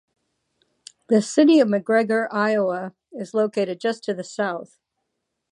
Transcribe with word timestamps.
The 1.09 1.21
city 1.21 1.59
of 1.59 1.67
McGregor, 1.67 2.27
Iowa 2.31 2.95
is 3.11 3.35
located 3.35 3.79
just 3.79 4.03
to 4.05 4.15
the 4.15 4.23
south. 4.23 4.79